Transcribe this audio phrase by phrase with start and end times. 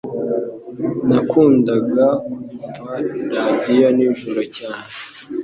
[1.07, 2.93] Nakundaga kumva
[3.33, 4.93] radio nijoro cyane.